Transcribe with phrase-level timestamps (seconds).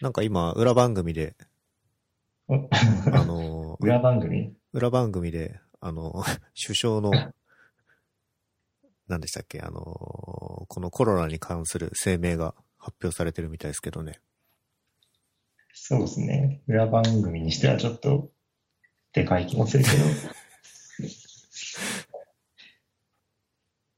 [0.00, 1.34] なんか今、裏番組で、
[2.46, 2.54] お
[3.12, 4.54] あの、 裏番組？
[4.72, 6.22] 裏番組で、あの、
[6.60, 7.10] 首相の、
[9.08, 14.20] 何でしたっけ、あの、このコロナに関する声明が発表されてるみたいですけどね。
[15.72, 16.62] そうですね。
[16.68, 18.30] 裏番組にしてはちょっと、
[19.12, 19.96] でかい気もするけど。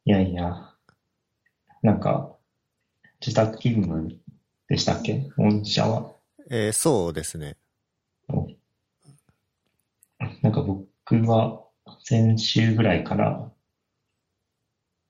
[0.06, 0.74] いやいや、
[1.82, 2.36] なんか、
[3.20, 4.19] 自宅勤務
[4.70, 5.28] でしたっけ？
[5.36, 6.12] 御社は。
[6.48, 7.56] えーそうですね。
[10.42, 10.86] なんか僕
[11.26, 11.64] は
[12.04, 13.50] 先週ぐらいから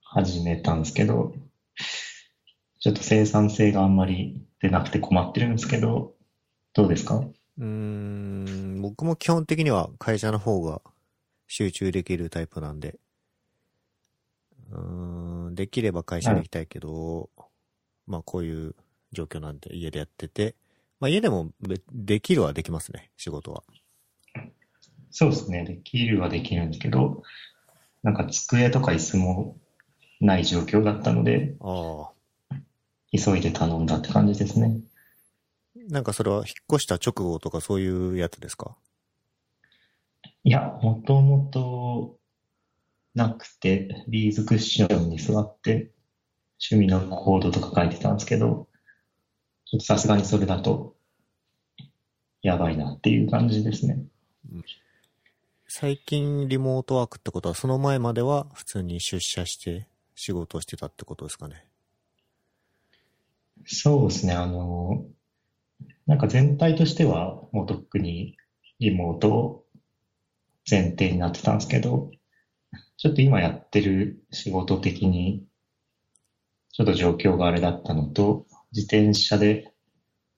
[0.03, 1.35] 始めたんですけど、
[2.79, 6.15] ちょっと生産性があんまり出なくて困ってるんですけど、
[6.73, 7.17] どうですか？
[7.17, 10.81] うーん、僕も基本的には会社の方が
[11.49, 12.99] 集中できるタイプなんで、
[14.73, 17.29] うーん、できれば会社に行きたいけど、
[18.07, 18.75] まあこういう
[19.13, 20.55] 状況なんで家でやってて、
[21.01, 23.63] まあ家でもべできるはできますね、仕事は。
[25.11, 25.65] そうですね。
[25.65, 27.23] できるはできるんですけど、
[28.03, 29.57] なんか机とか椅子も
[30.21, 32.11] ない状況だったので、あ
[32.53, 32.57] あ。
[33.13, 34.81] 急いで頼んだって感じですね。
[35.89, 38.77] なんかそれは引っ越した直後とかそういうやつですか？
[40.45, 42.19] いや、もともと
[43.17, 45.91] なくて、ビーズクッションに座って
[46.71, 48.69] 趣味のコードとか書いてたんですけど、
[49.71, 50.97] ちょっとさすがにそれだと
[52.43, 54.03] やばいなっていう感じですね。
[55.69, 61.65] 最近リモートワークってことはその前までは普通に出社して仕事をしてたってことですかね。
[63.65, 65.05] そうですね、あの、
[66.07, 68.37] なんか全体としてはもうとっくに
[68.81, 69.65] リモート
[70.69, 72.11] 前提になってたんですけど、
[72.97, 75.45] ちょっと今やってる仕事的に
[76.73, 79.73] ちょっと状況があれだったのと、自転車で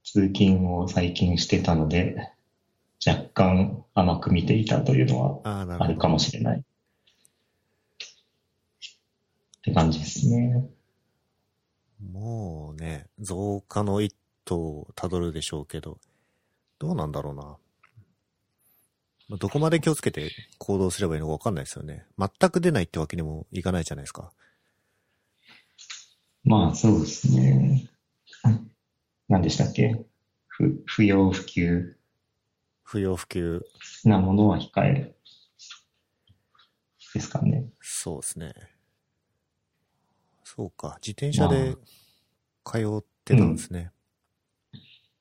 [0.05, 2.33] 通勤を最近してたので、
[3.07, 6.59] 若干甘く見ていたというのはあるかもしれない。
[6.61, 6.63] っ
[9.65, 10.69] て感じですね。
[12.11, 15.99] もうね、増加の一途をたどるでしょうけど、
[16.79, 17.43] どうなんだろうな。
[19.29, 22.05] まあどこまで気をつけて行動すればいいのかわかんないですよね。
[22.19, 24.33] 全く出ないってわけにもいかないじゃないですか。
[26.45, 27.89] まあそうですね。
[29.29, 30.05] 何でしたっけ？
[30.47, 31.97] 不不要不急
[32.83, 33.63] 不要不急。
[34.05, 35.17] なものは控える。
[37.15, 37.67] ですかね。
[37.81, 38.55] そうですね。
[40.45, 40.99] そうか。
[41.01, 41.77] 自転車で
[42.65, 43.91] 通ってたんですね。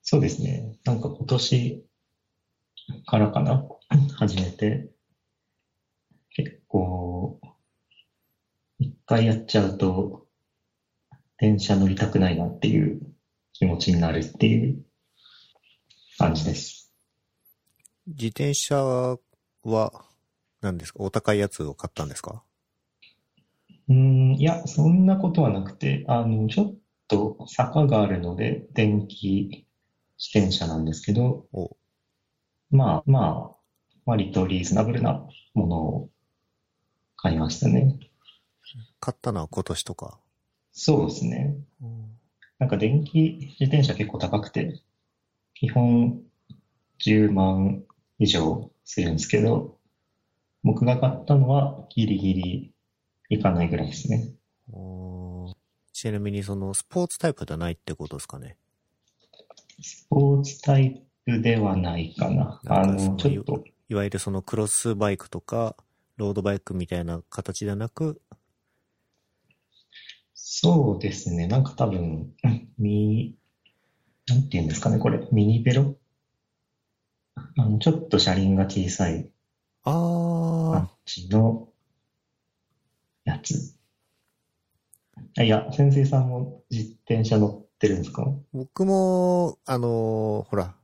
[0.01, 0.77] そうですね。
[0.83, 1.85] なんか今年
[3.05, 3.63] からかな？
[4.17, 4.89] 始めて、
[6.29, 7.39] 結構、
[8.79, 10.27] 一回やっちゃうと、
[11.37, 13.01] 電車乗りたくないなっていう
[13.61, 14.83] 気持ちになるっていう
[16.17, 16.91] 感じです。
[18.07, 19.19] 自転車は
[20.61, 21.03] 何ですか？
[21.03, 22.41] お高いやつを買ったんですか？
[23.87, 26.75] うーん、いや、そんなことはなくて、あの、ちょっ
[27.07, 29.67] と坂があるので、電気
[30.17, 31.77] 自転車なんですけど、お
[32.71, 33.55] まあまあ、
[34.07, 35.23] 割とリーズナブルな
[35.53, 36.09] ものを
[37.15, 37.99] 買いましたね。
[38.99, 40.17] 買ったのは今年とか？
[40.71, 41.57] そうですね。
[42.61, 44.79] なんか電気自転車結構高くて、
[45.55, 46.21] 基本
[47.03, 47.81] 10万
[48.19, 49.79] 以上するんですけど、
[50.61, 52.73] 僕が買ったのはギリギリ
[53.29, 54.35] いかないぐらいですね。
[55.91, 58.57] ちなみにそのスポーツタイプではないってことですかね。
[59.81, 62.61] スポーツタイプではないかな。
[62.67, 65.75] あの、ちょっと、いわゆるそのクロスバイクとか、
[66.15, 68.21] ロードバイクみたいな形ではなく、
[70.53, 71.47] そうですね。
[71.47, 72.35] なんか多分、
[72.77, 73.37] ミ、
[74.27, 75.95] なんていうんですかね、これ、ミニベロ？
[77.57, 79.31] あの、ちょっと車輪が小さい
[79.85, 79.91] あ
[80.73, 81.69] 感じの
[83.23, 83.77] やつ。
[85.37, 88.23] あいや、先生さんも自転車乗ってるんですか？
[88.23, 90.75] ー、僕も、あのーほら、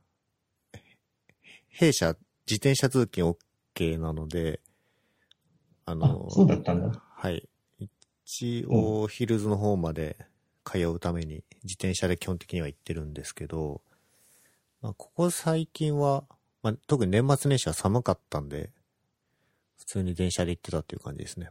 [1.68, 2.16] 弊社、
[2.46, 3.36] 自転車通勤
[3.76, 4.62] OK なので、
[5.84, 7.02] ああの、ーそうだったんだ。
[7.06, 7.46] はい。
[8.30, 10.18] 一応、ヒルズの方まで
[10.62, 13.80] 通うために自転車で基本的には行ってるんですけど、
[14.82, 16.24] まあ、ここ最近は、
[16.62, 18.68] まあ、特に年末年始は寒かったんで、
[19.78, 21.48] 普通に電車で行ってたっていう感じですね。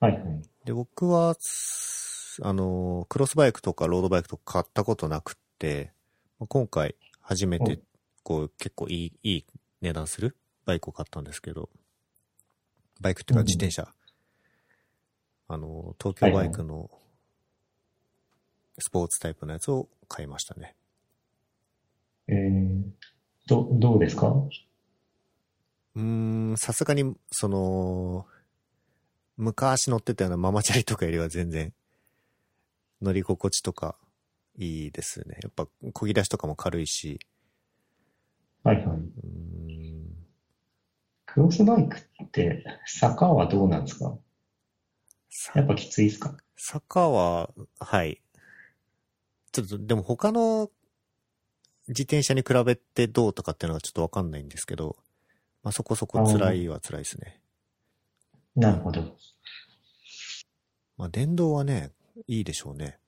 [0.00, 0.22] はいはい。
[0.66, 5.94] で、僕は、すあの、クロスバイクとかロードバイクとか買ったことなくって、
[6.38, 7.82] まあ今回初めてうん、
[8.22, 9.46] こう、結構いい、いい
[9.80, 10.36] 値段する
[10.66, 11.70] バイクを買ったんですけど、
[13.00, 13.88] バイクっていうかうん自転車。
[15.52, 16.88] あの、東京バイクの
[18.78, 20.76] スポーツタイプのやつを買いましたね。
[22.28, 22.82] えー、
[23.48, 24.28] ど、どうですか？
[25.96, 28.26] うーん、さすがに、その、
[29.36, 31.74] 昔乗ってたようなママチャリとかよりは全然、
[33.02, 33.96] 乗り心地とか
[34.56, 35.40] いいですね。
[35.42, 37.18] やっぱ、漕ぎ出しとかも軽いし、
[38.62, 38.86] はいはい。
[38.86, 40.06] うーん、
[41.26, 44.04] クロスバイクって坂はどうなんですか？
[44.04, 44.16] さ
[45.54, 46.36] やっぱきついですか？
[46.56, 48.20] 坂は、はい。
[49.52, 50.70] ちょっと、でも他の
[51.88, 54.96] 自転車に比べてどうとかっていうのはちょっとわかんないんですけど、
[55.62, 57.40] まあそこそこ辛いは辛いですね。
[58.54, 59.16] なるほど。
[60.96, 61.92] まあ電動はね、
[62.26, 62.98] いいでしょうね。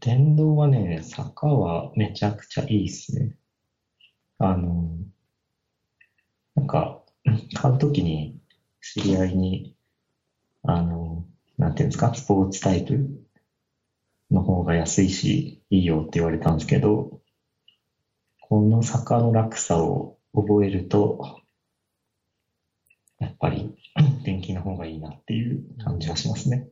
[0.00, 3.36] 電動はね、坂はめちゃくちゃいいっすね。
[4.38, 4.96] あの、
[6.54, 7.02] なんか、
[7.54, 8.40] 買うときに
[8.80, 9.76] 知り合いに、
[10.62, 11.13] あの、
[11.58, 13.08] なんていうんですか、スポーツタイプ
[14.30, 17.20] の方が安いし、いいよって言われたんですけど、
[18.40, 21.40] この坂の落差を覚えると、
[23.20, 23.74] やっぱり
[24.24, 26.68] 電気の方がいいなっていう感じがしますね。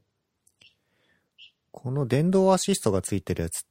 [1.70, 3.62] この電動アシストがついてるやつっ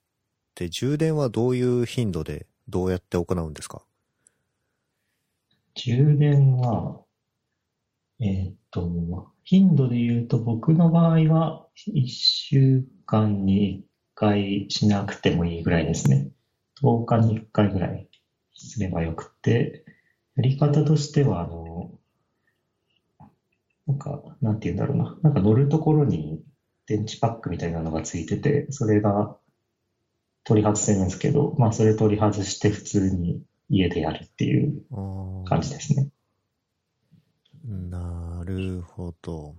[0.56, 3.84] て充電はどういう頻度でどうやって行うんですか？
[5.76, 7.02] 充電は、
[8.20, 13.84] えーっと、頻度で言うと僕の場合は1週間に
[14.16, 16.30] 1回しなくてもいいぐらいですね。
[16.82, 18.10] 10日に1回ぐらい
[18.54, 19.86] すればよくて、
[20.36, 21.92] やり方としては、あの、
[23.88, 25.18] なんか、なんて言うんだろうな。
[25.22, 26.44] なんか乗るところに
[26.88, 29.38] 電池パックみたいなのがついてて、それが
[30.44, 34.84] 取り外せるんですけど、まあそれ取り外して普通に家でやるっていう
[35.46, 36.10] 感じですね。
[37.66, 39.56] なるほど。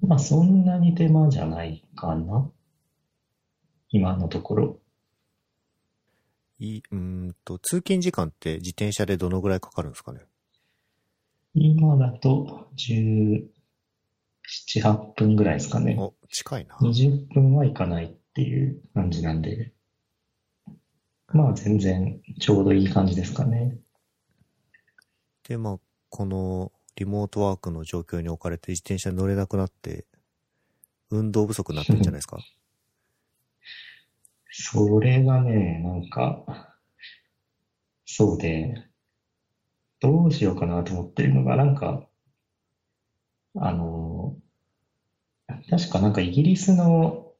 [0.00, 2.50] まあそんなに手間じゃないかな。
[3.90, 4.80] 今のところ。
[6.58, 10.20] い、うーんと、通勤時間って自転車でどのぐらいかかるんですかね？
[11.54, 13.48] 今だと17、
[14.82, 15.96] 8分ぐらいですかね。
[15.98, 16.76] お、近いな。
[16.76, 19.72] 20分はいかないっていう感じなんで。
[21.28, 23.78] まあ全然ちょうどいい感じですかね。
[25.48, 25.78] で、まあ、
[26.08, 30.06] このリモートワークの状況に置かれて自転車に乗れなくなって、
[31.10, 32.38] 運動不足になってるんじゃないですか？
[34.50, 36.74] それがね、なんか、
[38.06, 38.86] そうで、
[40.00, 42.06] どうしようかなと思ってるのが、なんか、
[43.56, 44.36] あの、
[45.70, 47.32] 確かなんかイギリスの、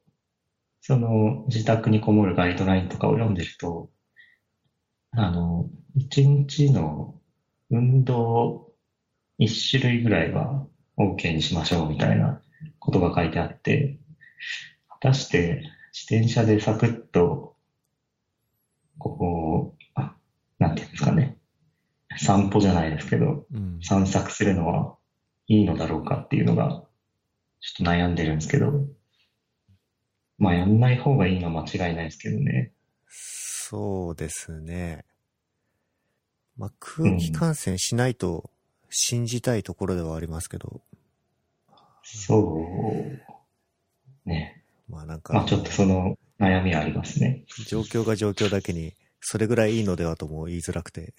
[0.81, 3.89] その自宅にこもるガイドラインとかを読んでると、
[5.11, 7.19] あの、一日の
[7.71, 8.66] 運動
[9.37, 10.65] 一種類ぐらいは
[10.97, 12.41] OK にしましょうみたいな
[12.79, 13.97] ことが書いてあって、
[14.89, 15.63] 果たして
[15.93, 17.55] 自転車でサクッと、
[18.97, 20.15] こう、あ
[20.59, 21.37] なんていうんですかね、
[22.17, 23.79] 散歩じゃないですけど、うん。
[23.81, 24.95] 散策するのは
[25.47, 26.83] いいのだろうかっていうのが、
[27.59, 28.85] ちょっと悩んでるんですけど、
[30.39, 32.71] まあやんない方がいいのは間違いないですけどね。
[33.07, 35.05] そうですね。
[36.57, 38.49] まあ、空気感染しないと
[38.89, 40.81] 信じたいところではありますけど、
[42.03, 42.63] そ
[44.25, 44.63] う、ね。
[44.89, 47.43] まあなんか、まあちょっとその悩みはありますね。
[47.67, 51.13] 状況が状況だけに、それぐらいいいのではとも言いづらくて。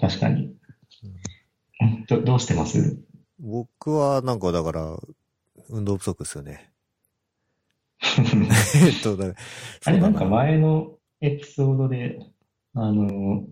[0.00, 0.44] 確かに。
[0.44, 2.96] うんどどうしてます？
[3.38, 4.96] 僕はなんかだから、
[5.68, 6.70] 運動不足ですよね。
[8.00, 9.34] えっと、だ
[9.84, 12.18] あれなんか前のエピソードで、
[12.74, 13.44] あの、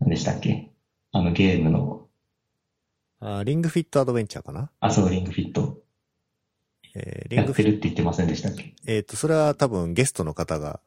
[0.00, 0.70] 何でしたっけ？
[1.12, 1.97] あのゲームの、
[3.20, 4.70] あリングフィットアドベンチャーかな？
[4.80, 5.82] あ、そう、リングフィット。
[6.94, 8.74] えーリやってングフィット、るって言ってませんでしたっけ？
[8.86, 10.80] えっ、と、それは多分ゲストの方が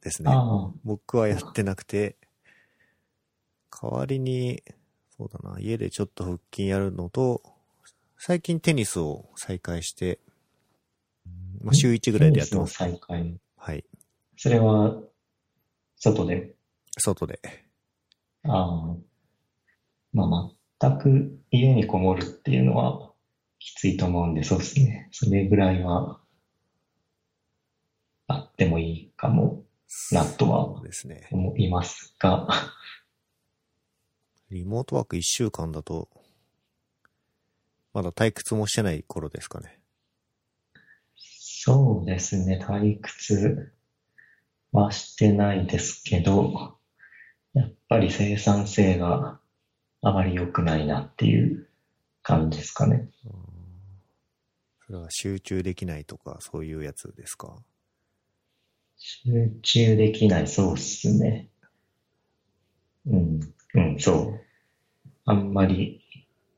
[0.00, 0.30] ですね。
[0.30, 2.16] ああ、僕はやってなくて、
[3.70, 4.62] 代わりに、
[5.16, 7.42] そうだな、家でちょっと腹筋やるのと、
[8.18, 10.18] 最近テニスを再開して、
[11.62, 12.78] まあ、週1ぐらいでやってます。
[12.78, 13.40] テニスの再開。
[13.56, 13.84] はい。
[14.36, 15.00] それは、
[15.96, 16.54] 外で？
[16.98, 17.40] 外で。
[18.44, 18.96] ああ。
[20.12, 23.12] まあ、全く家にこもるっていうのは
[23.58, 25.08] きついと思うんで、そうですね。
[25.10, 26.20] それぐらいは、
[28.26, 29.64] あってもいいかも
[30.12, 30.82] なとは。
[31.30, 32.48] 思いますが、
[34.50, 36.08] リモートワーク1週間だと、
[37.94, 39.80] まだ退屈もしてない頃ですかね。
[41.16, 42.60] そうですね。
[42.62, 43.72] 退屈
[44.72, 46.76] はしてないですけど、
[47.54, 49.40] やっぱり生産性が
[50.04, 51.68] あまり良くないなっていう
[52.22, 53.08] 感じですかね。
[53.24, 53.32] うん
[54.86, 57.56] それは集中できないとか、そういうやつですか？
[58.98, 61.48] 集中できない、そうっすね。
[63.06, 63.40] うん、
[63.74, 64.40] うん、そう。
[65.24, 66.02] あんまり、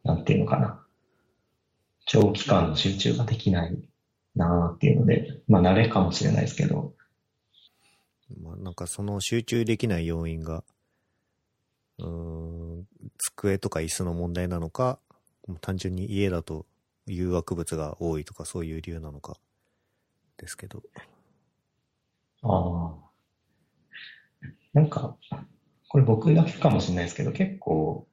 [0.02, 0.84] なんていうのかな。
[2.04, 3.76] 長期間の集中ができない
[4.34, 6.94] なーっていうので、まあ慣れかもしれないですけど、
[8.42, 10.64] まあなんかその集中できない要因が、
[11.98, 12.35] うーん、
[13.18, 14.98] 机とか椅子の問題なのか、
[15.60, 16.66] 単純に家だと
[17.06, 19.36] 誘惑物が多いとかそういう理由なのか
[20.38, 20.82] ですけど。
[22.42, 23.06] ああ。
[24.72, 25.16] なんか、
[25.88, 28.06] これ僕だけかもしれないですけど、結構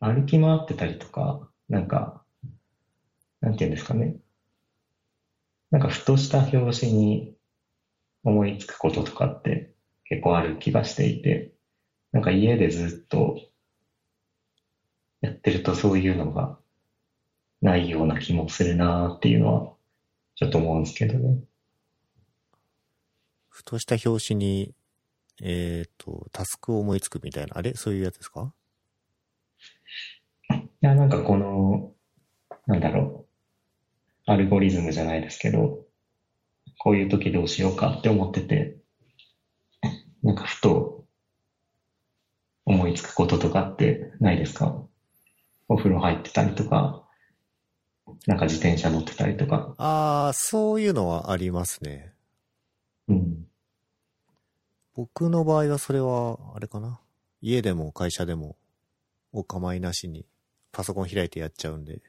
[0.00, 2.22] 歩き回ってたりとか、なんか、
[3.40, 4.16] なんていうんですかね。
[5.70, 7.34] なんかふとした拍子に
[8.24, 11.52] 思いつくこととかって結構ある気がしていて、
[12.12, 13.38] なんか家でずっと
[15.20, 16.58] やってるとそういうのが
[17.60, 19.72] ないような気もするなーっていうのは
[20.36, 21.38] ちょっと思うんですけどね。
[23.48, 24.72] ふとした拍子に、
[25.42, 27.74] えっ、と、タスクを思いつくみたいな、あれ？
[27.74, 28.52] そういうやつですか？
[30.50, 31.92] いや、なんかこの、
[32.66, 33.26] なんだろ
[34.26, 35.84] う、アルゴリズムじゃないですけど、
[36.78, 38.76] こういう時どうしようかって思ってて、
[40.22, 41.04] なんかふと
[42.64, 44.80] 思いつくこととかってないですか？
[45.68, 47.04] お風呂入ってたりとか、
[48.26, 49.74] なんか自転車乗ってたりとか。
[49.76, 52.14] ああ、そういうのはありますね。
[53.08, 53.46] うん。
[54.94, 57.00] 僕の場合はそれは、あれかな。
[57.40, 58.56] 家でも会社でも
[59.32, 60.26] お構いなしに
[60.72, 62.02] パソコン開いてやっちゃうんで、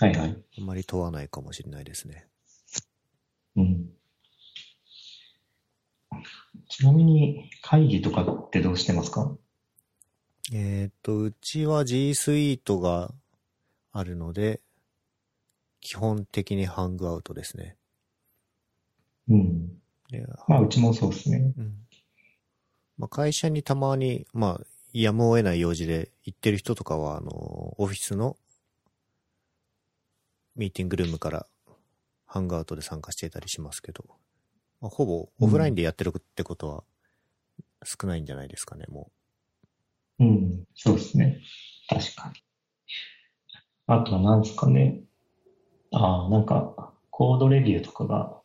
[0.00, 0.36] はいはい。
[0.58, 2.26] あんまり問わないかもしれないですね。
[3.56, 3.90] うん。
[6.68, 9.36] ちなみに会議とかってどうしてますか？
[10.52, 13.12] えーっと、うちは G Suite が
[13.92, 14.60] あるので、
[15.80, 17.76] 基本的にハングアウトですね。
[19.28, 19.68] うん。
[20.10, 21.52] でまあうちもそうですね。
[21.56, 21.74] うん
[22.98, 27.30] まあ、会社にたまに、まあ、やむを得ない用事で行ってる人とかは、あの、
[27.78, 28.36] オフィスの
[30.56, 31.46] ミーティングルームから
[32.26, 34.04] ハングアウトで参加していたりしますけど、
[34.80, 36.84] まあ、ほぼオフラインでやってるってことは
[37.84, 39.12] 少ないんじゃないですかね、も
[40.20, 41.40] うん、そうですね。
[41.88, 42.34] 確かに。
[43.86, 45.00] あとは何ですかね。
[45.92, 48.40] ああ、なんか、コードレビューとかが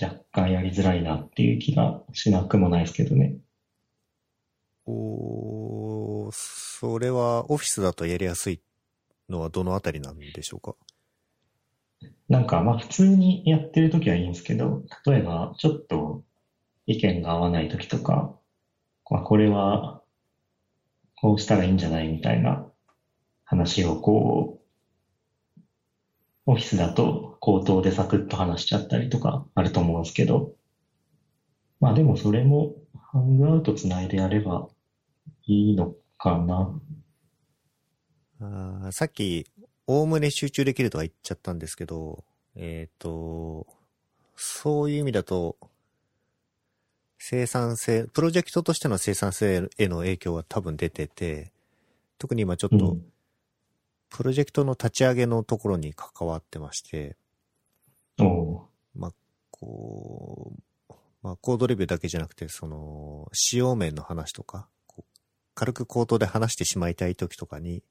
[0.00, 3.36] 若干やりづらいなっていう気がしなくもないですけどね。
[4.86, 4.92] う。
[4.92, 8.60] おーそれはオフィスだとやりやすい
[9.28, 10.76] のはどのあたりなんでしょうか？
[12.28, 16.24] なんか、まあ普通にやってるときはいいんですけど、例えばちょっと
[16.86, 18.34] 意見が合わないときとか、
[19.10, 19.99] まあこれは
[21.20, 22.66] こうしたらいいんじゃないみたいな
[23.44, 24.58] 話をこ
[25.56, 25.60] う、
[26.46, 30.52] オフィスだと口頭でサクッと話しちゃったりとかあると思うんですけど、
[31.78, 32.74] まあでもそれも
[33.12, 34.68] ハングアウトつないでやれば
[35.46, 36.80] いいのかな。
[38.40, 39.46] あさっき、
[39.86, 42.24] おおむね集中できるとは言っちゃったんですけど、
[42.54, 43.66] えっ、と、
[44.36, 45.56] そういう意味だと、
[47.22, 51.52] 生産性、プロジェクトとしての生産性への影響は多分出てて、
[52.18, 53.04] 特に今ちょっと、うん。
[54.08, 57.16] プロジェクトの立ち上げのところに関わってまして、
[58.18, 58.70] おう。
[59.60, 60.52] こ
[60.88, 64.68] う、まあ、コードレビューだけじゃなくて、その、使用面の話とか、
[65.54, 67.82] 軽く口頭で話してしまいたい時とかに、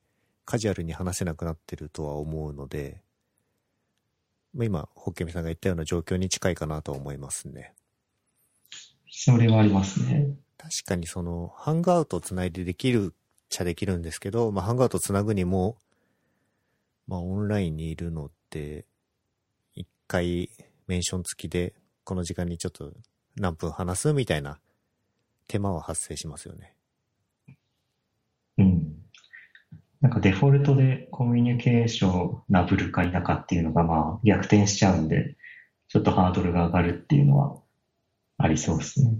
[0.46, 3.04] カジュアルに話せなくなってるとは思うので、
[4.56, 7.76] まあ、今、ホッケミさんが言ったような状況に近いかなとは思いますね。
[9.10, 10.36] それはありますね。
[10.58, 13.16] 確かにその、ハングアウトをつないでできるっ
[13.50, 15.78] ちゃできるんですけど、まあ、ハングアウトつなぐにも、
[17.08, 18.86] まあ、オンラインにいるのって、
[19.74, 20.50] 一回
[20.88, 21.74] メンション付きで、
[22.04, 22.92] この時間にちょっと
[23.36, 24.60] 何分話すみたいな
[25.48, 26.76] 手間は発生しますよね。
[28.58, 28.96] うん。
[30.02, 35.36] なんかデフォルトでコミュニケーションダブルか否かっていうのがまあ逆転しちゃうんで、
[35.88, 37.58] ちょっとハードルが上がるっていうのは
[38.42, 39.12] ありそうですね。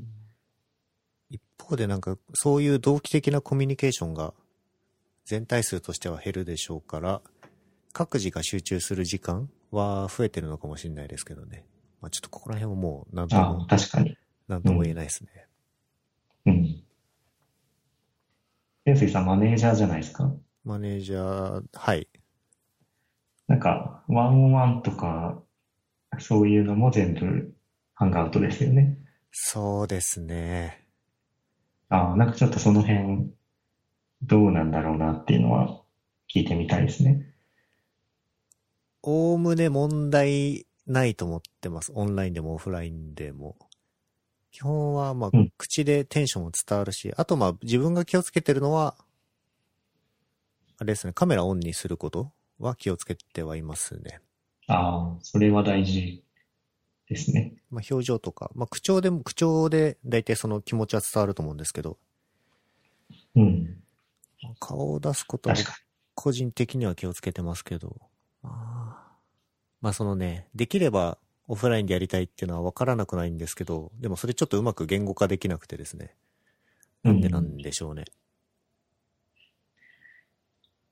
[1.30, 4.34] 一方でなんか、そういう同期的なコミュニケーションが
[5.26, 7.22] 全体数としては減るでしょうから、
[7.94, 11.66] 各自が集中する時間は増えてるのかもしれないですけどね。
[12.02, 14.18] まあちょっとここら辺はもう何とああ、も、確かに。
[14.48, 15.30] 何とも言えないですね。
[16.46, 16.84] うん。
[18.86, 20.34] 天水さんマネージャーじゃないですか？
[20.64, 22.08] マネージャー、はい。
[23.48, 25.44] なんか、ワンオンワンとか、
[26.20, 27.54] そういうのも全部
[27.94, 28.98] ハングアウトですよね。
[29.32, 30.86] そうですね。
[31.90, 33.32] ああ、なんかちょっとその辺、
[34.22, 35.82] どうなんだろうなっていうのは
[36.34, 37.34] 聞いてみたいですね。
[39.02, 41.92] おおむね問題ないと思ってます。
[41.96, 43.58] オンラインでもオフラインでも。
[44.52, 48.96] 基本は、まあ、うん口でテンションも伝わるし、あと、まあ、自分が気をつけてるのは、
[50.78, 54.22] あれですね、カメラオンにすることは気をつけてはいますね。
[54.68, 56.24] ああ、それは大事
[57.10, 57.54] ですね。
[57.72, 61.98] まあ、表情とか、まあ、口調でも、口調で大体その気持ちは伝わると思うんですけど、
[63.36, 63.78] うん。
[64.60, 65.56] 顔を出すことは
[66.14, 67.98] 個人的には気をつけてますけど、
[68.44, 69.18] まあ、
[69.82, 76.16] まあそのね、できればオフラインでやりたいっていうのは分からなくないんですけど、でもそれちょっとうまく言語化できなくてですね。
[77.04, 78.06] なんでなんでしょうね。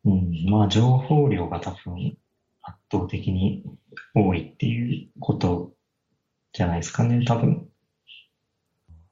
[0.03, 0.45] に。
[0.45, 0.49] うん。
[0.49, 2.17] まあ、情報量が多分
[2.63, 3.63] 圧倒的に
[4.15, 5.73] 多いっていうこと
[6.57, 7.69] じゃないですかね、多分。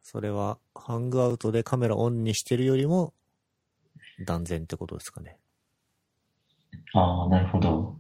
[0.02, 3.14] それは、ハングアウトでカメラオンにしてるよりも、
[4.26, 5.38] 断然ってことですかね。
[6.94, 8.00] ああ、なるほど。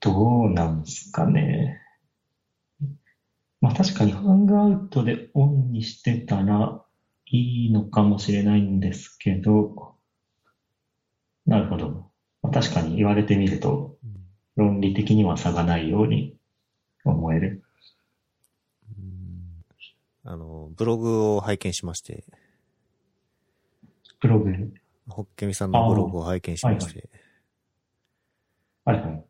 [0.00, 1.80] どうなんすかね。
[3.60, 6.82] まあ確かにハングアウトでオンにしてたら
[7.26, 9.94] いいのかもしれないんですけど、
[11.46, 12.10] なるほど。
[12.42, 13.98] まあ、確かに言われてみると
[14.56, 16.39] 論理的には差がないように
[17.04, 17.62] 思える。
[20.22, 22.24] あの、ブログを拝見しまして、
[24.20, 24.52] ブログ、
[25.08, 27.08] ホッケミさんのブログを拝見しまして、
[28.84, 29.24] はいはい。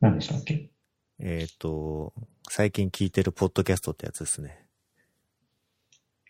[0.00, 0.70] 何でしたっけ？
[1.18, 2.12] えっ、と、
[2.48, 4.66] 最近聞いてるポッドキャストってやつですね。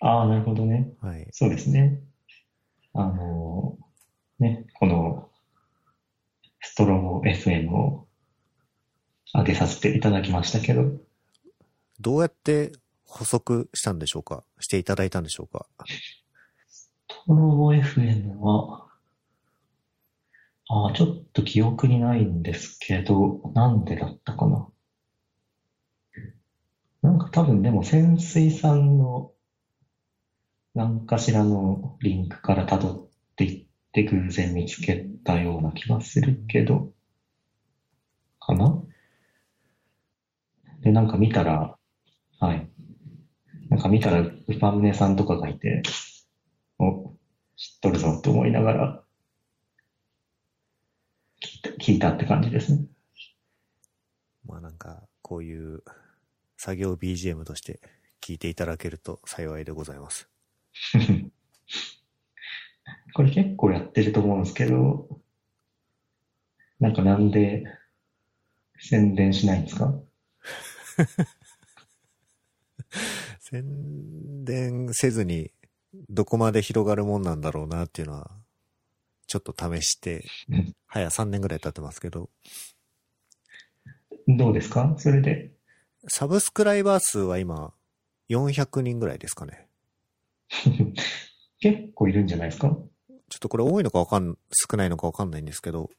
[0.00, 0.92] ああ、なるほどね。
[1.00, 1.28] はい。
[1.30, 2.00] そうですね。
[2.94, 3.78] あの、
[4.38, 5.30] ね、この、
[6.61, 8.09] ストロボ FM を
[9.35, 10.93] 上げさせていただきましたけど、
[12.01, 12.73] どうやって
[13.05, 14.45] 補足したんでしょうか？
[14.61, 15.67] していただいたんでしょうか？
[16.69, 18.87] ストロボ FM は、
[20.69, 24.69] ああ、ちょっと記憶にないんですけど、なんでだったかな？
[27.03, 29.33] なんか多分でも潜水さんの
[30.75, 36.92] 何かしらのリンクから辿っていって偶然見つけたような気がするけど、
[38.40, 38.83] かな？
[40.83, 41.77] で、なんか見たら、
[42.40, 42.71] はい。
[43.71, 45.83] なんか見たら、ウパンネさんとかがいて、
[46.79, 47.14] お、
[47.57, 49.05] 知っとるぞって思いながら、
[51.42, 52.87] 聞いた、聞いたって感じですね。
[54.45, 55.83] まあなんか、こういう
[56.57, 57.81] 作業 BGM として
[58.21, 60.29] 聞いていただけると幸いでございます。
[63.14, 65.21] これ結構やってると思うんですけど、
[66.81, 67.64] なんかなんで
[68.79, 69.99] 宣伝しないんですか？
[73.40, 75.50] 宣伝せずに
[76.11, 78.31] どこまで広がるもんなんだろうなっていうのは、
[79.26, 82.28] ちょっと試してうん、早3年ぐらい経ってますけど、
[84.28, 84.94] どうですか？
[84.98, 85.50] それで？
[86.09, 87.72] サブスクライバー数は今
[88.28, 89.68] 400人ぐらいですかね。
[91.61, 92.76] 結構いるんじゃないですか？
[93.28, 95.90] ちょっとこれ多いのかわかん、少ないのかわかんないんですけど、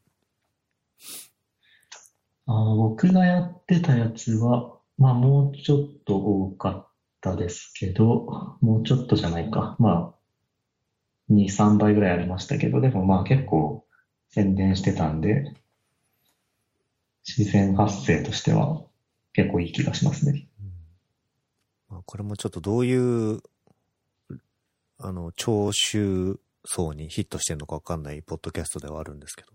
[2.46, 6.88] あー僕がやってたやつは、まあもうちょっと多かっ
[7.22, 9.76] たですけど、もうちょっとじゃないか。
[9.80, 10.14] ま
[11.30, 13.86] あ、2、3倍ぐらいありましたけど、でもまあ結構
[14.30, 15.54] 宣伝してたんで、
[17.26, 18.84] 自然発生としては
[19.34, 20.48] 結構いい気がしますね。
[21.90, 23.42] まあ、これもちょっとどういう、
[24.98, 29.50] あの、聴衆層にヒットしてるのかわかんないポッドキャストではあるんですけど、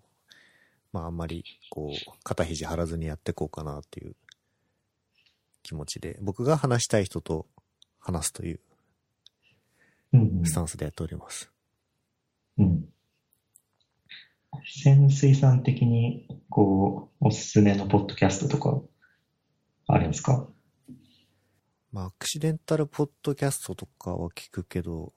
[0.93, 4.15] まああんまり、こう、肩肘張らずにやっていこうかなっていう
[5.63, 7.47] 気持ちで、僕が話したい人と
[7.99, 8.61] 話すという
[10.13, 11.51] うんスタンスでやっております。
[12.59, 12.65] うん。
[12.67, 12.89] うん。
[14.65, 18.81] 潜水さん的に、こう、おすすめのポッドキャストとか、
[19.87, 20.49] あるんですか？
[21.93, 25.13] まあ、アクシデンタルポッドキャストとかは聞くけど、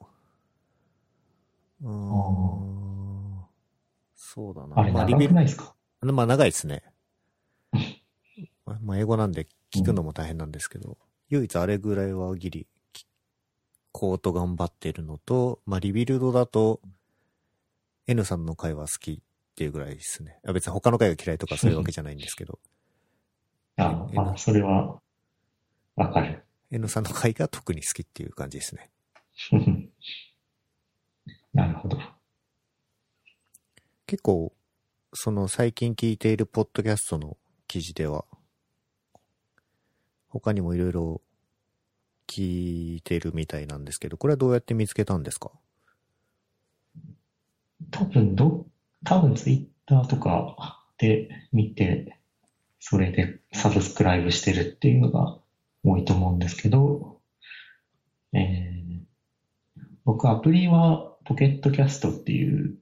[1.82, 3.44] うーん、
[4.14, 4.78] そうだな。
[4.78, 5.74] あれ長くないですか？
[6.00, 6.82] まあ長いですね。
[8.64, 10.98] まあまあ英語なんで聞くのも大変なんですけど、
[11.30, 13.06] 唯一あれぐらいはギリ、き
[13.90, 16.80] コート頑張ってるのと、まあリビルドだと、
[18.06, 19.18] N さんの回は好きっ
[19.54, 20.38] ていうぐらいですね。
[20.46, 22.58] あ別に他の回が嫌いとかそういうわけじゃないんですけど、
[23.76, 25.00] あえあ、それは、
[25.96, 26.44] わかる。
[26.70, 28.90] N さんの回が特に好きっていう感じですね。
[31.54, 31.98] なるほど。
[34.06, 34.52] 結構、
[35.14, 38.24] その最近聞いているポッドキャストの記事では、
[40.32, 41.20] 他にもいろいろ
[42.26, 45.50] 聞いてるみたいなんですけど、これはどうやって見つけたんですか？
[47.90, 48.66] 多分ど、
[49.04, 52.16] 多分ツイッターとかで見て
[52.80, 55.36] それでサブスクライブしてるっていうのが
[55.84, 57.18] 多いと思うんですけど、
[58.32, 62.76] えー、僕アプリはポケットキャストっていう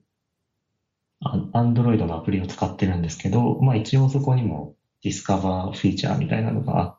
[1.19, 6.97] アンドロイドのアプリを使ってるんですけど、まあ一応そこにもディスカバーフィーチャーみたいなのがあっ、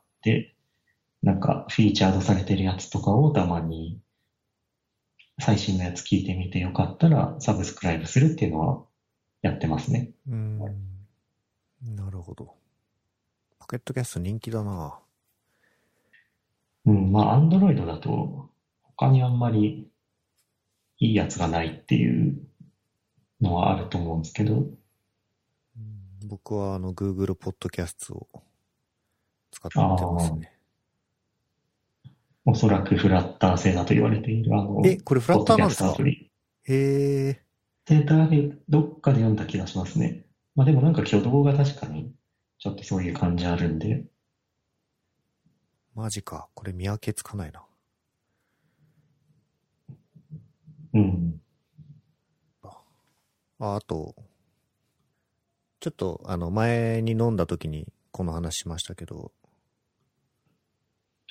[1.23, 4.01] なんかフィーチャードされてるやつとかをたまに
[5.41, 8.85] 最新のやつ聞いてみてよかったらサブスクライブするっていうのは
[9.43, 10.11] やってますね。
[10.29, 10.59] うん。
[10.59, 12.55] なるほど。
[13.59, 14.99] ポケットキャスト人気だな
[16.85, 18.51] うん、まあ、アンドロイドだと
[18.83, 19.89] 他にあんまり
[20.99, 22.37] いいやつがないっていう
[23.41, 24.67] のはあると思うんですけど。
[26.25, 28.43] 僕はあの Google ポッドキャストを
[29.53, 30.59] 使ってますね。
[32.45, 35.95] おそらくフラッター製だと言われているあの、え、これフラッターなんですか？
[36.65, 37.43] へえ。
[37.85, 40.27] データでどっかで読んだ気がしますね。
[40.57, 42.13] まあでもなんか挙動が確かに
[42.59, 44.05] ちょっとそういう感じあるんで。
[45.95, 46.49] マジか。
[46.55, 47.65] これ見分けつかないな。
[50.95, 51.41] うん。
[52.63, 54.15] ああと、
[55.79, 59.31] ちょっとあの前に飲んだ時にこの話しましたけど、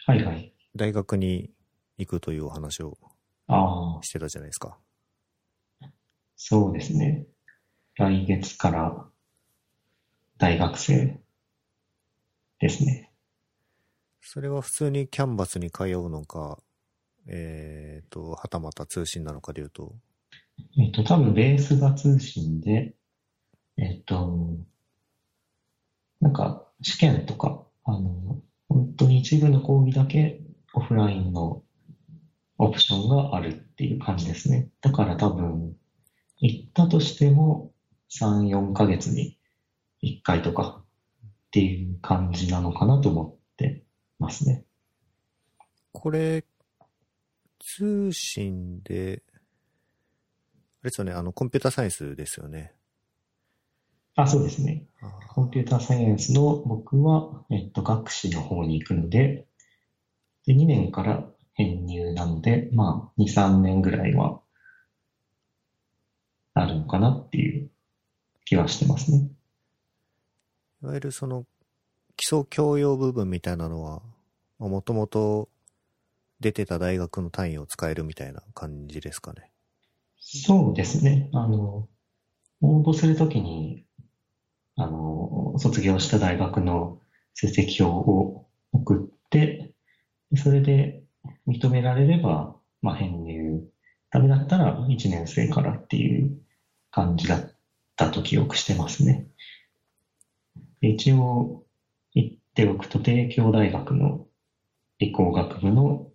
[0.06, 0.54] はいはい。
[0.76, 1.52] 大学に
[1.98, 2.98] 行くというお話を
[4.02, 4.78] してたじゃないですか。
[6.36, 7.28] そうですね。
[7.96, 9.06] 来月から
[10.38, 11.20] 大学生
[12.60, 13.12] ですね。
[14.22, 16.58] それは普通にキャンバスに通うのか、
[17.28, 19.94] えっ、ー、と、はたまた通信なのかでいうと。
[20.80, 22.96] えっ、と、多分ベースが通信で、
[23.78, 24.58] えっ、と、
[26.20, 30.40] なんか試験とか、あの、本当に一部の講義だけ
[30.74, 31.62] オフラインの
[32.58, 34.70] オプションがあるっていう感じですね。
[34.80, 35.76] だから多分、
[36.38, 37.74] 行ったとしても
[38.10, 39.38] 3、4ヶ月に
[40.04, 40.86] 1回とかっ
[41.52, 43.84] ていう感じなのかなと思って
[44.20, 44.64] ますね。
[45.92, 46.46] これ、
[47.60, 52.74] 通信で、あれですよね、あの、コンピュータサイエンスですよね。
[54.16, 54.86] あ、そうですね。
[55.30, 59.48] コンピューターサイエンスの僕は、えっと、学士の方に行くので、
[60.46, 64.42] で、2年から編入なので、まあ、2、3年ぐらいは、
[66.54, 67.72] あるのかなっていう
[68.44, 69.30] 気はしてますね。
[70.84, 71.46] いわゆるその、
[72.18, 74.02] 基礎教養部分みたいなのは、
[74.60, 75.50] もともと
[76.40, 79.52] 出てた大学の単位を使えるみたいな感じですかね。
[80.18, 81.30] そうですね。
[81.34, 81.88] あの、
[82.62, 83.86] 応募するときに、
[84.82, 87.00] あの、卒業した大学の
[87.34, 89.72] 成績表を送って、
[90.36, 91.04] それで
[91.48, 93.64] 認められれば、まあ、編入。
[94.10, 96.38] ダメだったら1年生からっていう
[96.92, 97.56] 感じだっ
[97.96, 99.28] たと記憶してますね。
[100.82, 101.64] 一応
[102.14, 104.28] 言っておくと、帝京大学の
[105.00, 106.08] 理工学部の、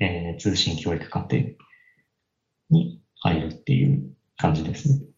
[0.00, 1.38] えー、通信教育課程
[2.68, 5.09] に入るっていう感じですね。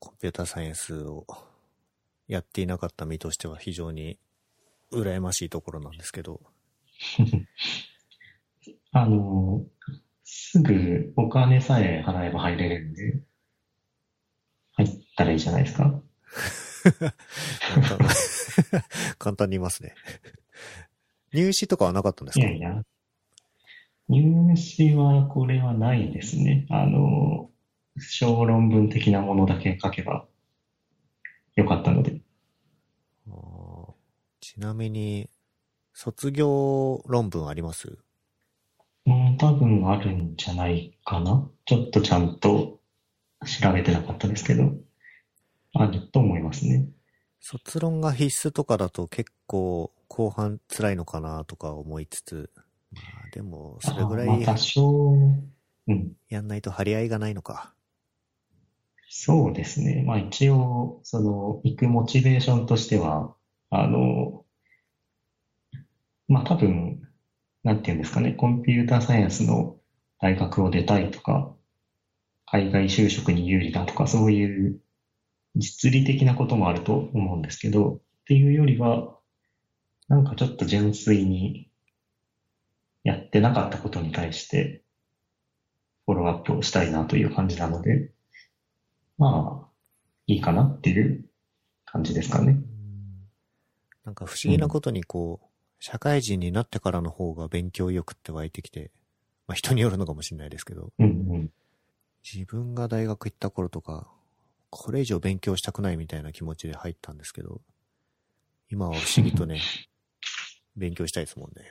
[0.00, 1.26] コンピューターサイエンスを
[2.26, 4.18] やっていなかった身としては非常に
[4.92, 6.40] 羨ましいところなんですけど。
[8.92, 9.64] あの、
[10.24, 13.22] すぐお金さえ払えば入れるんで、
[14.72, 16.00] 入ったらいいじゃないですか。
[19.18, 19.94] 簡単に言いますね。
[21.32, 22.46] 入試とかはなかったんですか？
[22.46, 22.82] いやいや。
[24.08, 26.66] 入試はこれはないですね。
[26.70, 27.49] あの、
[27.98, 30.26] 小論文的なものだけ書けば
[31.56, 32.20] よかったので。
[34.40, 35.28] ちなみに、
[35.92, 37.98] 卒業論文あります？
[39.06, 41.48] うん、多分あるんじゃないかな。
[41.66, 42.80] ちょっとちゃんと
[43.44, 44.72] 調べてなかったですけど。
[45.72, 46.88] あると思いますね。
[47.38, 52.50] 卒論が必須とかだと結構後半辛いのかなとか思いつつ、
[52.92, 55.12] まあでもそれぐらい、まあ多少、
[55.86, 56.12] うん。
[56.28, 57.72] やんないと張り合いがないのか。
[59.12, 60.04] そうですね。
[60.06, 63.34] まあ一応、その、行くモチベーションとしては、
[63.68, 64.46] あの、
[66.28, 67.02] まあ多分、
[67.64, 69.76] なんていうんですかね、コンピューターサイエンスの
[70.20, 71.52] 大学を出たいとか、
[72.46, 74.80] 海外就職に有利だとか、そういう
[75.56, 79.18] 実利的なこともあると思うんですけど、っていうよりは、
[80.08, 81.68] なんかちょっと純粋に
[83.04, 84.82] やってなかったことに対して
[86.06, 88.12] フォローアップをしたいなという感じなので、
[89.20, 89.68] まあ、
[90.26, 91.26] いいかなっていう
[91.84, 92.56] 感じですかね。
[94.06, 98.90] なんか不思議なことにこう、うん、社会人になってからの方が勉強意欲って湧いてきて、
[99.46, 101.50] まあ人によるのかもしれないですけど、うんうん、
[102.24, 104.08] 自分が大学行った頃とか、
[104.70, 107.60] これ以上勉強したくないみたいな気持ちで入ったんですけど、
[108.70, 109.60] 今は不思議とね、
[110.76, 111.70] 勉強したいですもんね。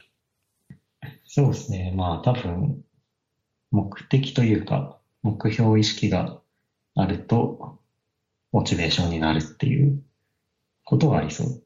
[1.25, 1.93] そうですね。
[1.95, 2.83] まあ多分、
[3.71, 6.39] 目的というか、目標意識が
[6.99, 7.79] あると、
[8.51, 10.03] モチベーションになるっていう
[10.83, 11.63] ことはありそう。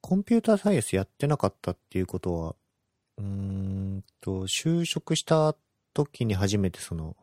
[0.00, 2.56] コンピューターサイエンスやってなかったっていうことは、
[3.18, 5.54] うーんと、就職した
[5.94, 7.16] 時に初めてその、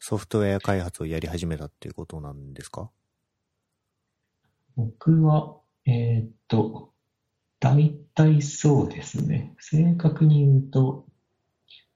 [0.00, 2.90] ソフトウェア開発をやり始めたっていうことなんですか？
[4.76, 6.92] 僕は、えーっと、
[7.58, 9.56] 大体そうですね。
[9.58, 11.06] 正確に言うと、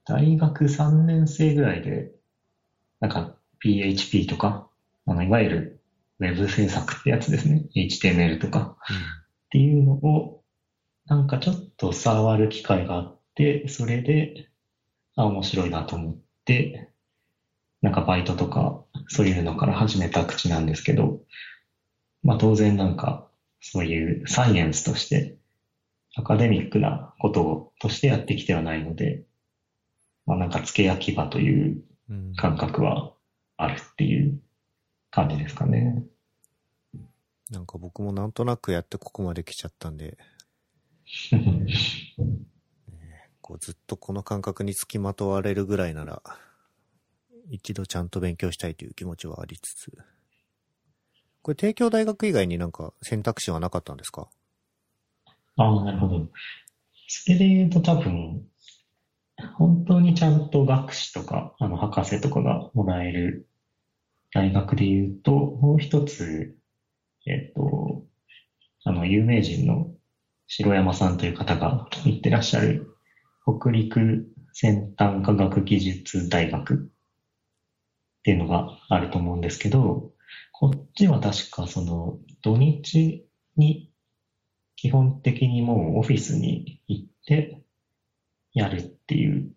[0.04, 2.11] 大学3年生ぐらいで、
[3.02, 4.68] なんか PHP とか、
[5.06, 5.80] あの、いわゆる
[6.20, 7.64] Web 制作ってやつですね。
[7.74, 8.76] HTML とか
[9.46, 10.44] っていうのを、
[11.06, 14.48] なんかちょっと触る機会があって、それで、
[15.16, 16.90] あ、面白いなと思って、
[17.82, 21.18] なんかバイトとか、そういうのから始めた口なんですけど、
[22.22, 23.28] まあ当然なんか、
[23.60, 25.34] そういうサイエンスとして、
[26.14, 29.24] アカデミックなことをとしてやってきてはないので、
[30.24, 31.82] まあなんか付け焼き場という。
[32.37, 33.14] 感覚は
[33.57, 34.40] あるっていう
[35.11, 36.05] 感じですかね。
[37.51, 40.16] なんか僕もなんとなくやってここまで来ちゃったんで、
[43.42, 46.22] こうずっとこの感覚につきまとわれるぐらいなら、
[47.51, 49.92] 一度ちゃんと勉強したいという気持ちはありつつ。
[51.42, 54.29] これ帝京大学以外になんか選択肢はなかったんですか？
[55.57, 56.29] ああ、なるほど。
[57.09, 58.48] それで言うと多分、
[59.59, 63.48] 本当にちゃんと学士とか、あの、博士とかがもらえる
[64.33, 66.57] 大学で言うと、もう一つ、
[67.26, 68.05] えっと、
[68.85, 69.90] あの、有名人の
[70.46, 72.87] 城山さんという方が行ってらっしゃる
[73.44, 76.78] 北陸先端科学技術大学っ
[78.22, 80.12] ていうのがあると思うんですけど、
[80.52, 83.26] こっちは確かその土日
[83.57, 83.90] に
[84.76, 87.62] 基本的にもうオフィスに行って
[88.52, 89.53] やるっていう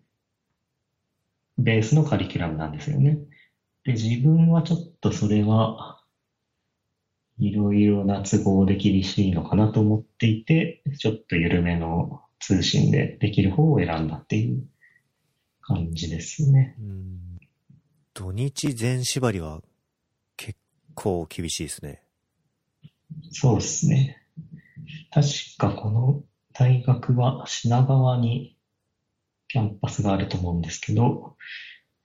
[1.56, 3.18] ベースのカリキュラムなんですよね。
[3.84, 6.02] で、自分はちょっとそれは
[7.38, 14.66] いろいろな都合で厳しいのかなと思っていて、ちょっと緩めの通信でできる方を選んだっていう
[15.62, 16.76] 感じですね。
[16.78, 17.38] うん。
[18.12, 19.62] 土日全縛りは
[20.36, 20.58] 結
[20.94, 22.02] 構厳しいですね。
[23.30, 24.22] そうですね。
[25.10, 28.55] 確かこの大学は品川に
[29.48, 31.36] キャンパスがあると思うんですけど、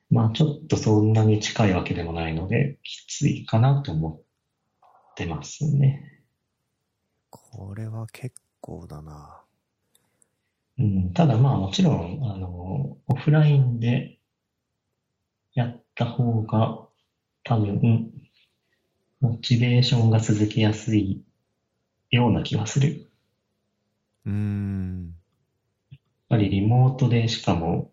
[0.09, 6.23] まあちょっとそんなに近いわけでもないので、きついかなと思ってますね。
[7.29, 9.41] これは結構だな。
[10.77, 14.17] うん、ただまあもちろん、あの、オフラインで
[15.53, 16.87] やった方が
[17.43, 18.11] 多分、
[19.19, 21.23] モチベーションが続きやすい
[22.09, 23.09] ような気がする。
[24.25, 25.20] うーん。
[26.31, 27.91] やっぱりリモートでしかも、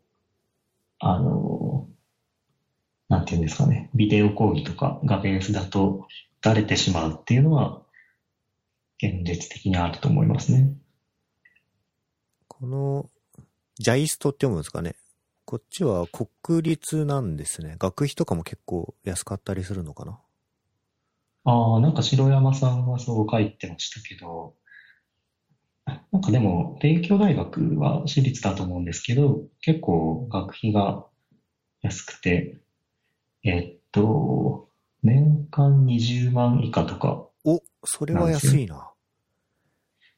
[1.00, 1.88] あの、
[3.08, 6.06] なんていうんですかね、ビデオ講義とかがベースだと、
[6.40, 7.82] だれてしまうっていうのは、
[9.02, 10.72] 現実的にあると思いますね。
[12.46, 13.10] この、
[13.74, 14.94] ジャイストって読むんですかね。
[15.44, 17.74] こっちは国立なんですね。
[17.80, 20.20] 学費とかも結構安かったりするのかな。
[21.42, 24.54] ああ、なんか城山さんはそう書いてましたけど、
[26.12, 31.06] なんかでも、帝京大学は私立だと思うんですけど、結構学費が
[31.82, 32.56] 安くて、
[33.44, 34.68] えっと、
[35.02, 38.90] 年間20万以下とか、お、それは安いな。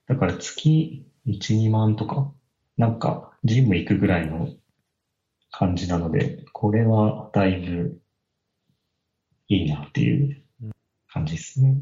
[0.06, 2.32] だから月1、2万とか、
[2.76, 4.48] なんかジム行くぐらいの
[5.50, 8.00] 感じなので、これはだいぶ
[9.48, 10.42] いいなっていう
[11.08, 11.76] 感じですね。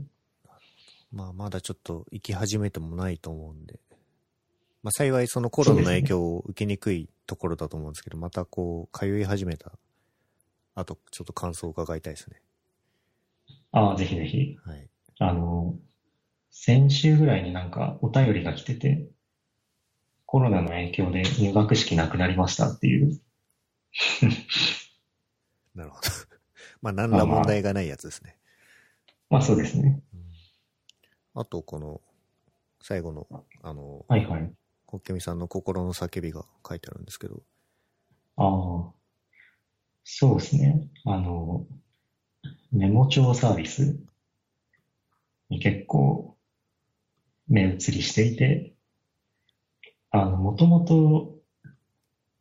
[1.10, 3.80] まあ、まだちょっと行き始めてもないと思うんで。
[4.82, 9.72] まあ、幸いそのコロナの影響を受けにくいところだと思うんですけど、またこう、通い始めた。
[10.74, 12.40] あと、ちょっと感想を伺いたいですね。
[13.72, 14.56] ああ、ぜひぜひ。
[14.64, 14.88] はい。
[15.18, 15.76] あの、
[16.50, 19.08] 先週ぐらいになんかお便りが来てて、
[20.26, 23.20] コロナの影響で入学式なくなりましたっていう。
[25.74, 26.08] なるほど。
[26.82, 28.36] まあ、何ら問題がないやつですね。
[29.30, 30.02] まあそうですね。
[31.40, 32.00] あと、この、
[32.82, 33.28] 最後の、
[33.62, 34.52] あの、はいはい。
[34.86, 37.42] コッケミさんの心の叫びが書いてあるんですけど、
[38.36, 38.92] ああ、
[40.02, 40.88] そうですね。
[41.04, 41.64] あの、
[42.72, 44.00] メモ帳サービス？
[45.48, 46.36] に結構
[47.46, 48.74] 目移りしていて、
[50.10, 51.36] あの、もともと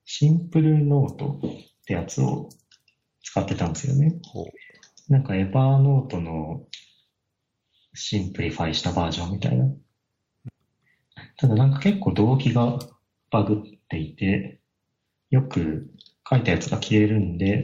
[0.05, 2.49] Simplenote ってやつを
[3.21, 4.19] 使ってたんですよね。
[5.07, 6.65] なんか Evernoteの
[7.97, 9.65] simplify したバージョンみたいな。
[11.37, 12.79] ただなんか結構同期が
[13.31, 14.59] バグっていて、
[15.29, 15.89] よく
[16.29, 17.63] 書いたやつが消えるんで、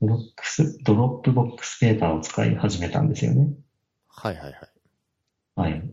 [0.00, 3.52] ドロックス、 Dropbox Paper を使い始めたんですよね。
[4.08, 4.52] はいはい
[5.56, 5.70] はい。
[5.72, 5.90] はい。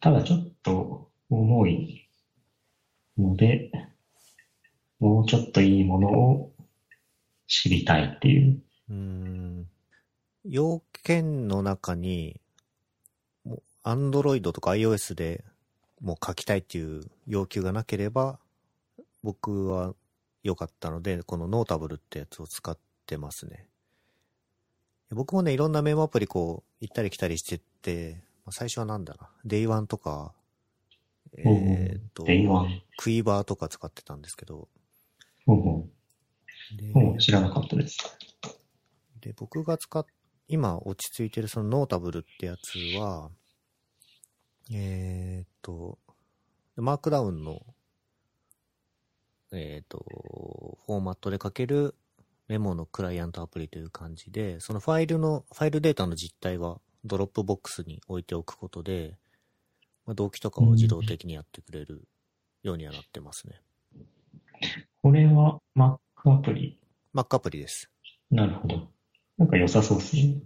[0.00, 2.08] ただちょっと重い
[3.16, 3.70] ので、
[4.98, 6.52] もうちょっといいものを
[7.46, 8.62] 知りたいっていう。
[8.90, 9.68] うーん。
[10.44, 12.39] 要件の中に、
[13.84, 15.44] Android とか iOS で
[16.00, 18.38] もう書きたいっていう要求がなければ、
[19.22, 19.94] 僕は
[20.42, 23.66] 良かったので、このノータブルってやつを使ってますね。
[25.10, 30.32] 僕もね、いろんなメモアプリこう、行ったり来たりしてて、まあ最初はなんだな、Day1 とか、
[31.36, 34.68] えーっと、Day one クイーバーとか使ってたんですけど、
[35.46, 35.88] ほうほ
[37.14, 37.98] う知らなかったです。
[39.20, 40.06] で、僕が使っ、
[40.48, 43.30] 今落ち着いてるその Notable ってやつは、
[44.72, 45.98] えーっと、
[46.76, 47.62] Markdown の、
[49.52, 51.96] えーっと、フォーマットで書ける
[52.46, 59.16] メモのクライアントアプリという感じで、そのファイルの、ファイルデータの実態は Dropbox に置いておくことで、
[60.06, 62.08] まあ、同期とかを自動的にやってくれる
[62.62, 63.60] ようにはなってますね。
[65.02, 66.78] これは Mac アプリ
[67.14, 67.90] ？Mac アプリです。
[68.30, 68.88] なるほど。
[69.38, 70.42] なんか良さそうですね。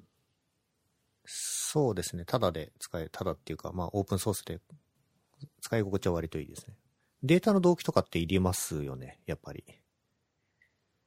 [1.74, 2.24] そうですね。
[2.24, 4.60] ただで使え、ただっていうか、まあ、オープンソースで
[5.60, 6.76] 使い心地は割といいですね。
[7.24, 9.64] データの同期とかっていりますよね、やっぱり。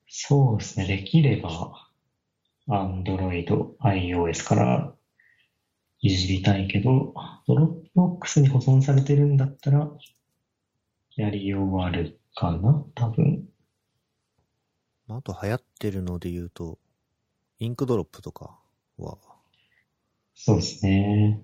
[0.10, 0.86] そうですね。
[0.86, 1.89] できれば、
[2.67, 3.45] Android、
[3.80, 4.93] iOS から
[6.01, 7.13] いじりたいけど、
[7.47, 9.89] Dropbox に保存されてるんだったら、
[11.15, 13.47] やりようはあるかな多分。
[15.08, 16.77] まああと流行ってるので言うと、
[17.58, 18.60] Inkdropとか
[18.97, 19.17] は
[20.39, 21.41] そうですね。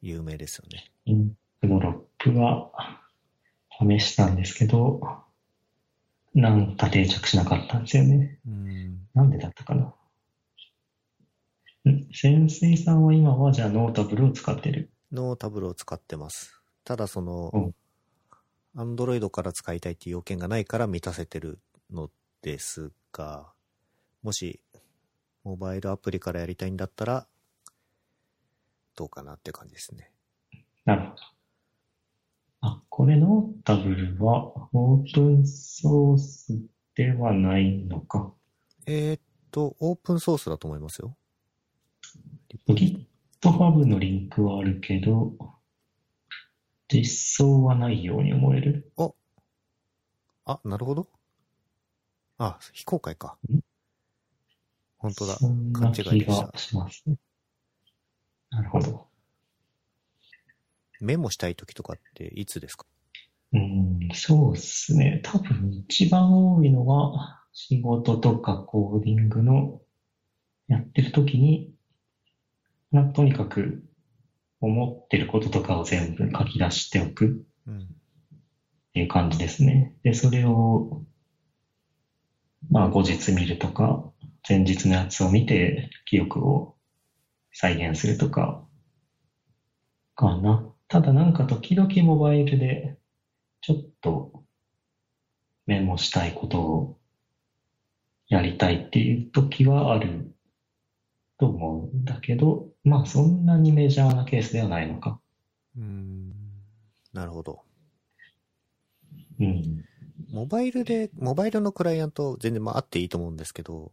[0.00, 0.90] 有名ですよね。
[1.04, 2.70] Inkdropは
[3.80, 5.00] 試したんですけど、
[6.32, 8.38] なんか定着しなかったんですよね。
[8.46, 9.08] うん。
[9.14, 9.92] なんでだったかな。
[11.90, 12.08] ん？
[12.12, 14.92] 潜水さんは今はじゃあ Notable を使ってる。
[15.10, 16.62] のタブルを使ってます。
[16.84, 17.74] ただそのうん、
[18.76, 21.58] アンドロイドから使いたいっていう要件がないから満たせてる
[21.90, 22.10] の
[22.42, 23.52] ですが、
[24.22, 24.62] もし、
[25.42, 27.26] モバイルアプリからやりたいんだったら、
[29.00, 30.12] どうかなって感じですね。
[30.84, 31.22] なるほど。
[32.60, 36.60] あ、これノータブルはオープンソース
[36.94, 38.34] ではないのか。
[38.84, 41.16] えーっと、オープンソースだと思いますよ。
[42.68, 45.32] GitHub のリンクはあるけど、
[46.88, 47.06] 実
[47.38, 48.92] 装はないように思える？
[50.44, 51.08] あ、なるほど。
[52.36, 53.60] あ、非公開かん？
[54.98, 55.38] 本当だ。
[55.38, 57.16] 勘違いでしたがしますね。
[58.50, 59.06] なるほど。
[61.00, 62.86] メモしたい時とかっていつですか？
[63.52, 65.20] うん、そうですね。
[65.24, 69.80] 多分一番多いのは仕事とかコーディングの
[70.68, 71.72] やってる時に、
[72.92, 73.82] まあ、とにかく
[74.60, 77.80] 思ってることとかを全部書き出しておくうん。
[77.80, 79.94] っていう感じですね。
[80.02, 81.02] で、それを、
[82.70, 84.04] まあ後日見るとか、
[84.48, 86.76] 前日のやつを見て記憶を
[87.52, 88.64] 再現するとか、
[90.14, 90.72] かな。
[90.88, 92.98] ただなんか時々モバイルで
[93.60, 94.44] ちょっと
[95.66, 96.98] メモしたいことを
[98.28, 100.34] やりたいっていう時はある
[101.38, 105.20] と思うんだけど、まあそんなにメジャーなケースではないのか。
[105.76, 106.32] うーん。
[107.12, 107.62] なるほど。
[109.40, 109.84] うん。
[110.30, 113.92] モバイルで、モバイルのクライアント全然まああっていいと思うんですけど、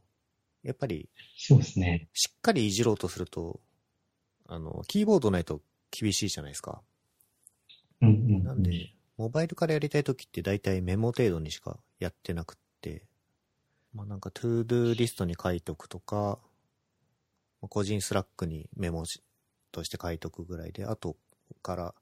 [0.64, 2.10] やっぱりそうですね。
[2.14, 3.60] しっかりいじろうとすると、
[4.48, 6.82] あの、キーボードないと厳しいじゃないですか。
[8.02, 8.44] うんうん、うん。
[8.44, 13.04] なんで、モバイルからやりたいときって大体メモ程度にしかやってなくって、
[13.94, 16.40] まあなんか ToDo リストに書いとくとか、
[17.62, 19.22] まあ個人 Slack にメモし
[19.72, 21.16] として書いとくぐらいで、後
[21.62, 21.96] から、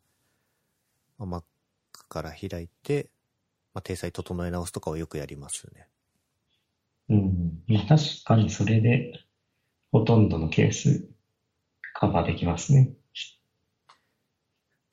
[1.17, 1.43] まあ、Mac
[2.09, 3.09] から開いて、
[3.73, 5.88] まあ、体裁整え直すとかをよくやりますね。
[7.09, 7.63] うん。
[7.67, 9.19] まあ確かにそれで、
[9.91, 11.07] ほとんどのケース、
[11.93, 12.91] カバーできますね。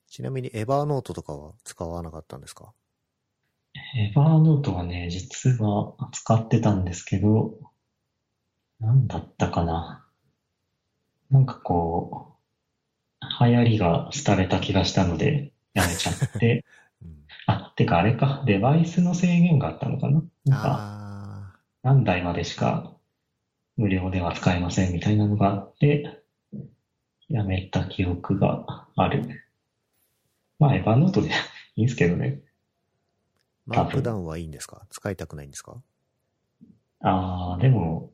[0.09, 2.75] ちなみに Evernote とかは使わなかったんですか？
[3.97, 7.59] エバーノートはね、実は使ってたんですけど、
[8.79, 10.07] なんだったかな。
[11.31, 12.37] なんかこ
[13.23, 16.67] う、流行りが廃れた気がしたので、やめちゃって。
[17.03, 17.25] うん。
[17.47, 20.23] あ、てかあれか、デバイスの制限があったのかな？
[20.45, 21.12] なんか、あ
[21.83, 22.97] 何台までしか
[23.77, 26.23] 無料では使えませんみたいなのがあって、
[27.29, 29.43] やめた記憶がある。
[30.59, 31.31] まあ、エヴァノートで
[31.77, 32.41] いいんですけどね。
[33.67, 34.87] マークダウンはいいんですか？
[34.91, 35.83] 使いたくないんですか？
[37.01, 38.13] ああ、でも、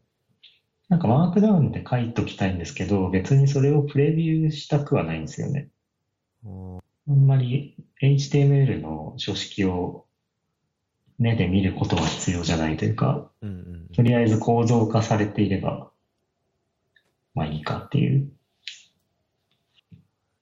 [0.89, 5.69] なんかマークダウンで書いときたいんですけど、別にそれをプレビューしたくはないんですよね。
[6.45, 10.07] うんあんまり HTML の書式を
[11.19, 15.91] 目で見ることは必要じゃないというか、うんとりあえず構造化されていれば、
[17.35, 18.31] まあいいかっていう。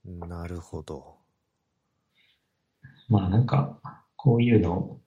[0.06, 0.28] うん。
[0.28, 1.16] なるほど。
[3.08, 3.78] まあなんか、
[4.16, 4.98] こういうの、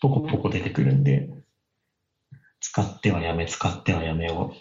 [0.00, 1.30] ポコポコ出てくるんで、
[2.60, 4.52] 使ってはやめ、使ってはやめを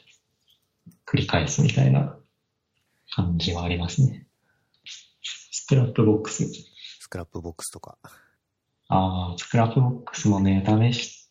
[1.06, 2.18] 繰り返すみたいな
[3.12, 4.26] 感じはありますね。
[5.24, 6.48] スクラップボックス。
[7.00, 7.98] スクラップボックスとか。
[8.88, 11.30] ああ、スクラップボックスもね、試し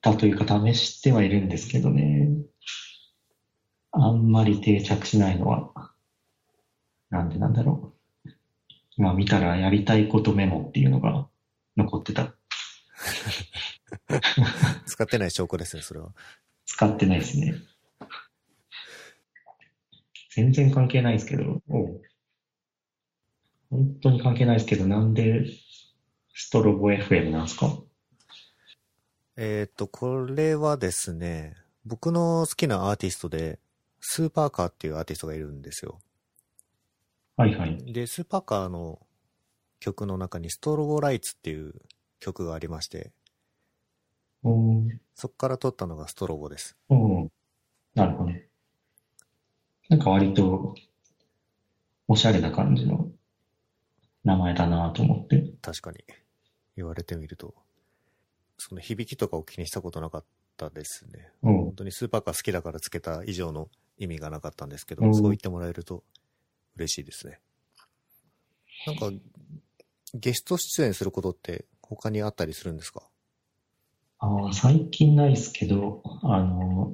[0.00, 2.28] たというか試してはいるんですけどね。
[3.92, 5.92] あんまり定着しないのは、
[7.10, 7.92] なんでなんだろ
[8.24, 8.30] う。
[8.96, 11.28] 今見たらやりたいことメモっていうのが
[11.76, 12.34] 残ってた。
[14.86, 16.14] 使ってない証拠ですね、それは。
[16.64, 17.54] 使ってないですね。
[20.34, 21.62] 全然関係ないですけど、
[23.68, 25.44] 本当に関係ないですけど、なんで
[26.34, 27.78] ストロボ FM なんですか？
[29.36, 33.58] えっ、と、これはですね、僕の好きなアーティストで、
[34.00, 36.00] スーパーカーっていうアーティストがいるんですよ。
[37.36, 37.92] はいはい。
[37.92, 39.00] で、スーパーカーの
[39.80, 41.74] 曲の中にストロボライツっていう
[42.20, 43.10] 曲がありまして、
[45.14, 46.76] そこから撮ったのがストロボです。
[47.94, 48.32] なるほど。
[49.88, 50.74] なんか割と、
[52.08, 53.10] おしゃれな感じの
[54.24, 55.52] 名前だなと思って。
[55.62, 56.04] 確かに。
[56.76, 57.54] 言われてみると。
[58.58, 60.24] その響きとかを気にしたことなかっ
[60.56, 61.30] たですね。
[61.42, 63.68] おう本当にスーパーカー好きだからつけた以上の
[63.98, 66.04] 意味がなかったんですけど、うんそう言ってもらえると
[66.76, 67.40] 嬉しいですね。
[68.86, 69.10] なんか、
[70.14, 73.02] ゲスト出演することって他にあったりするんですか？
[74.18, 76.92] ああ、最近ないですけど、あの、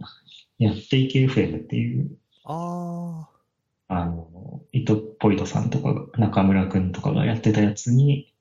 [0.59, 3.29] やっていけ FM っていう、あ
[3.89, 8.33] あの、伊藤ポイトさんとかが、中村くんとかがやってたやつに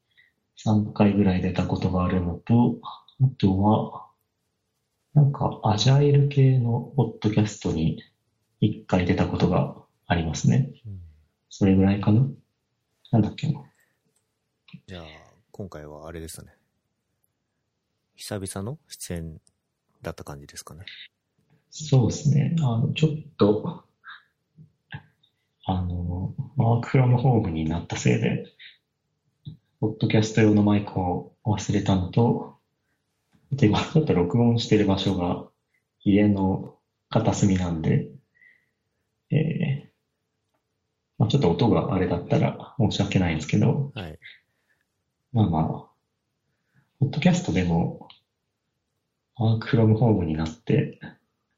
[0.65, 4.07] 3回ぐらい出たことがあるのと、あとは、
[5.13, 8.03] なんか、アジャイル系のポッドキャストに
[8.61, 10.69] 1回出たことがありますね。
[10.85, 10.97] ー、うん
[11.49, 12.27] それぐらいかな
[13.11, 13.61] なんだっけな。
[14.85, 15.03] じゃあ、
[15.51, 16.53] 今回はあれですね。
[18.15, 19.41] 久々の出演
[20.01, 20.85] だった感じですかね。
[21.71, 22.55] そうですね。
[22.59, 23.85] あの、ちょっと、
[25.65, 28.45] あの、ワークフロムホームになったせいで、
[29.80, 32.57] ポッドキャスト用のマイクを忘れたのと、
[33.51, 35.47] で、今ちょっと録音してる場所が
[36.03, 36.75] 家の
[37.09, 38.09] 片隅なんで、
[39.32, 39.88] えー
[41.17, 44.19] まあ、ちょっと音があれだったら申し訳ないんですけど、はい。
[45.34, 45.63] まあまあ、
[46.99, 48.07] ポッドキャストでも、
[49.36, 50.99] ワークフロムホームになって、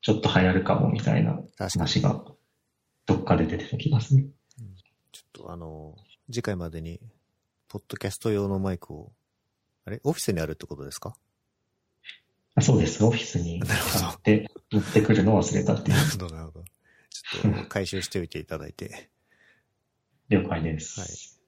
[0.01, 1.39] ちょっと流行るかもみたいな。
[1.57, 2.23] 話が
[3.05, 4.29] どっかで出てた気がする。
[5.11, 5.95] ちょっとあの、
[6.31, 7.01] 次回までに、
[7.69, 9.11] ポッドキャスト用のマイクを、
[9.85, 10.01] あれ？
[10.03, 11.15] オフィスにあるってことですか？
[12.55, 13.05] あそうです。
[13.05, 13.69] オフィスに買
[14.15, 16.03] って持ってくるのを忘れたっていうな。
[16.03, 16.65] るほど、なるほど。
[17.11, 19.09] ちょっと回収しておいていただいて、
[20.29, 21.39] 了解です。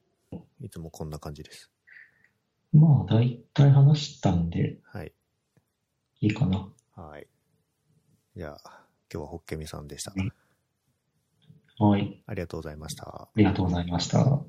[0.61, 1.71] いつもこんな感じです。
[2.71, 5.11] まあ、だいたい話したんではい。
[6.21, 6.71] いいかな。
[6.95, 7.27] はい。
[8.37, 10.13] じゃあ、今日はホッケミさんでした。
[11.83, 12.23] はい。
[12.27, 13.03] ありがとうございました。
[13.05, 14.41] ありがとうございました。